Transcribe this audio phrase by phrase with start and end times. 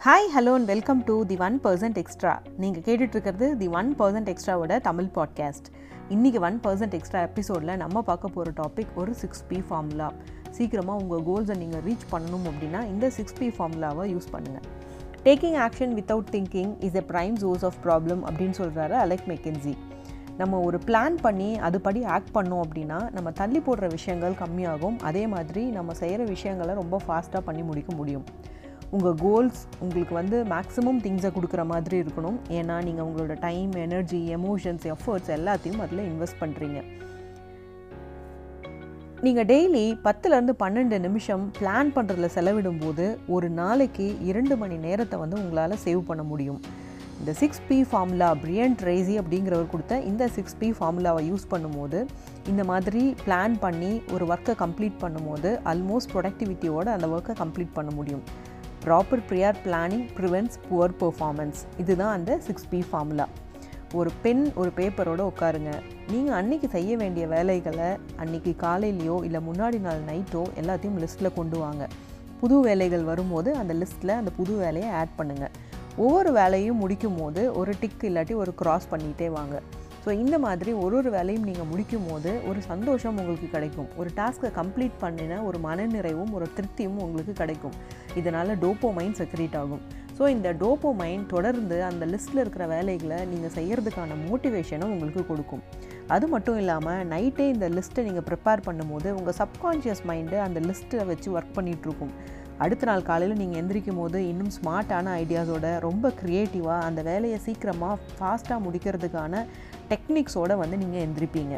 [0.00, 4.80] Hi hello and welcome to the one percent extra நீங்கள் கேட்டுட்ருக்கிறது the one percent எக்ஸ்ட்ராவோட
[4.80, 5.68] Tamil podcast
[6.08, 10.12] இன்றைக்கி one percent extra எபிசோடில் நம்ம பார்க்க போகிற டாபிக் ஒரு சிக்ஸ் பி ஃபார்முலா
[10.50, 14.66] சீக்கிரமாக உங்கள் கோல்ஸை நீங்கள் ரீச் பண்ணணும் அப்படின்னா இந்த சிக்ஸ் பி ஃபார்முலாவை யூஸ் பண்ணுங்கள்
[15.24, 19.76] taking action without thinking is a prime source of problem அப்படின்னு சொல்கிறாரு அலெக் மெக்கென்சி
[20.36, 24.98] நம்ம ஒரு பிளான் பண்ணி அதுபடி ஆக்ட் பண்ணோம் அப்படின்னா நம்ம தள்ளி போடுற விஷயங்கள் கம்மியாகும்.
[24.98, 28.24] அதே மாதிரி நம்ம செய்கிற விஷயங்களை ரொம்ப ஃபாஸ்ட்டாக பண்ணி முடிக்க முடியும்.
[28.96, 32.38] உங்கள் கோல்ஸ் உங்களுக்கு வந்து மேக்ஸிமம் திங்ஸை கொடுக்குற மாதிரி இருக்கணும்.
[32.58, 36.80] ஏன்னா நீங்கள் உங்களோட டைம் எனர்ஜி எமோஷன்ஸ் எஃபர்ட்ஸ் எல்லாத்தையும் அதில் இன்வெஸ்ட் பண்ணுறீங்க
[39.26, 43.06] நீங்கள் டெய்லி பத்துலேருந்து பன்னெண்டு நிமிஷம் பிளான் பண்ணுறதுல செலவிடும்போது
[43.36, 46.60] ஒரு நாளைக்கு இரண்டு மணி நேரத்தை வந்து உங்களால் சேவ் பண்ண முடியும்.
[47.20, 52.00] இந்த six P formula Brian Tracy அப்படிங்கிறவர் கொடுத்த இந்த சிக்ஸ் பி ஃபார்முலாவை யூஸ் பண்ணும்போது
[52.50, 58.24] இந்த மாதிரி பிளான் பண்ணி ஒரு ஒர்க்கை கம்ப்ளீட் பண்ணும்போது ஆல்மோஸ்ட் ப்ரொடக்டிவிட்டியோடு அந்த ஒர்க்கை கம்ப்ளீட் பண்ண முடியும்.
[58.84, 63.26] Proper prior planning prevents poor performance இதுதான் அந்த சிக்ஸ் பி ஃபார்முலா
[63.98, 65.70] ஒரு பெண் ஒரு பேப்பரோடு உட்காருங்க.
[66.12, 67.88] நீங்கள் அன்றைக்கி செய்ய வேண்டிய வேலைகளை
[68.22, 71.84] அன்றைக்கி காலையிலையோ இல்லை முன்னாடி நாள் நைட்டோ எல்லாத்தையும் லிஸ்ட்டில் கொண்டு வாங்க.
[72.40, 75.54] புது வேலைகள் வரும்போது அந்த லிஸ்ட்டில் அந்த புது வேலையை ஆட் பண்ணுங்கள்
[76.04, 79.56] ஒவ்வொரு வேலையும் முடிக்கும் போது ஒரு டிக் இல்லாட்டி ஒரு க்ராஸ் பண்ணிகிட்டே வாங்க.
[80.08, 83.88] ஸோ இந்த மாதிரி ஒரு ஒரு வேலையும் நீங்கள் முடிக்கும் போது ஒரு சந்தோஷம் உங்களுக்கு கிடைக்கும்.
[84.00, 87.74] ஒரு டாஸ்க்கை கம்ப்ளீட் பண்ணின ஒரு மனநிறைவும் ஒரு திருப்தியும் உங்களுக்கு கிடைக்கும்.
[88.20, 89.82] இதனால் டோப்போ மைண்ட் செக்ரேட் ஆகும்.
[90.18, 95.62] ஸோ இந்த டோப்போ மைண்ட் தொடர்ந்து அந்த லிஸ்ட்டில் இருக்கிற வேலைகளை நீங்கள் செய்கிறதுக்கான மோட்டிவேஷனும் உங்களுக்கு கொடுக்கும்.
[96.16, 101.30] அது மட்டும் இல்லாமல் நைட்டே இந்த லிஸ்ட்டை நீங்கள் ப்ரிப்பேர் பண்ணும்போது உங்கள் சப்கான்ஷியஸ் மைண்டு அந்த லிஸ்ட்டை வச்சு
[101.38, 102.14] ஒர்க் பண்ணிகிட்ருக்கும்
[102.64, 108.64] அடுத்த நாள் காலையில் நீங்கள் எந்திரிக்கும் போது இன்னும் ஸ்மார்ட்டான ஐடியாஸோட ரொம்ப க்ரியேட்டிவாக அந்த வேலையை சீக்கிரமாக ஃபாஸ்ட்டாக
[108.66, 109.42] முடிக்கிறதுக்கான
[109.92, 111.56] டெக்னிக்ஸோடு வந்து நீங்கள் எந்திரிப்பீங்க.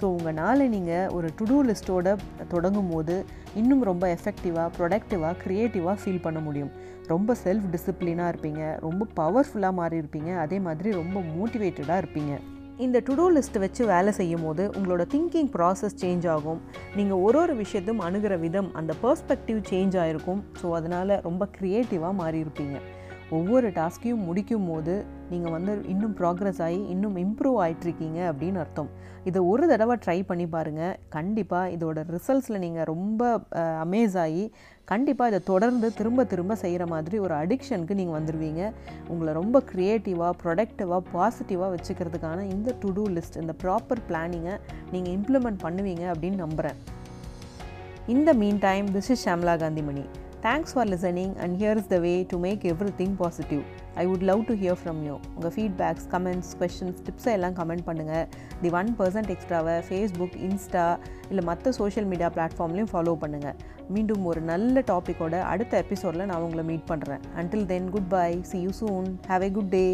[0.00, 2.12] ஸோ உங்கள் நாளை நீங்கள் ஒரு டு டூ லிஸ்ட்டோட
[2.54, 3.14] தொடங்கும் போது
[3.60, 6.70] இன்னும் ரொம்ப எஃபெக்டிவாக ப்ரொடக்டிவாக க்ரியேட்டிவாக ஃபீல் பண்ண முடியும்.
[7.12, 8.62] ரொம்ப செல்ஃப் டிசிப்ளினாக இருப்பீங்க.
[8.86, 12.34] ரொம்ப பவர்ஃபுல்லாக மாறி இருப்பீங்க அதே மாதிரி ரொம்ப மோட்டிவேட்டடாக இருப்பீங்க.
[12.84, 16.60] இந்த டு டூ லிஸ்ட் வச்சு வேலை செய்யும் போது உங்களோட திங்கிங் ப்ராசஸ் சேஞ்ச் ஆகும்.
[16.98, 22.78] நீங்கள் ஒரு ஒரு விஷயத்தையும் அணுகிற விதம் அந்த பர்ஸ்பெக்டிவ் சேஞ்ச் ஆகிருக்கும் ஸோ அதனால் ரொம்ப க்ரியேட்டிவாக மாறியிருப்பீங்க.
[23.30, 24.94] ஒவ்வொரு டாஸ்க்கையும் முடிக்கும் போது
[25.30, 28.90] நீங்கள் வந்து இன்னும் ப்ராக்ரஸ் ஆகி இன்னும் இம்ப்ரூவ் ஆகிட்ருக்கீங்க அப்படின்னு அர்த்தம்.
[29.24, 33.40] இதை ஒரு தடவை ட்ரை பண்ணி பாருங்கள் கண்டிப்பாக இதோட ரிசல்ட்ஸில் நீங்கள் ரொம்ப
[33.84, 34.44] அமேஸ் ஆகி
[34.84, 38.62] கண்டிப்பாக இதை தொடர்ந்து திரும்ப திரும்ப செய்கிற மாதிரி ஒரு அடிக்ஷனுக்கு நீங்கள் வந்துடுவீங்க
[39.08, 44.56] உங்களை ரொம்ப க்ரியேட்டிவாக ப்ரொடக்டிவாக பாசிட்டிவாக வச்சுக்கிறதுக்கான இந்த டு டூ லிஸ்ட் இந்த ப்ராப்பர் பிளானிங்கை
[44.90, 46.80] நீங்கள் இம்ப்ளிமெண்ட் பண்ணுவீங்க அப்படின்னு நம்புகிறேன்
[48.06, 50.04] இந்த mean time this is Shamla Kanthimani
[50.42, 52.62] thanks for listening and here is the way to make
[53.00, 53.62] everything positive
[53.96, 58.24] I would love to hear from you உங்கள் ஃபீட்பேக்ஸ் கமெண்ட்ஸ் கொஷின்ஸ் டிப்ஸை எல்லாம் கமெண்ட் பண்ணுங்கள்
[58.62, 60.86] தி ஒன் பர்சன்ட் எக்ஸ்ட்ராவை Facebook Insta
[61.30, 63.58] இல்லை மற்ற social media பிளாட்ஃபார்ம்லையும் follow பண்ணுங்கள்
[63.88, 68.58] மீண்டும் ஒரு நல்ல டாப்பிக்கோட அடுத்த எபிசோடில் நான் உங்களை மீட் பண்ணுறேன் until then good bye see
[68.60, 69.84] you soon have a good day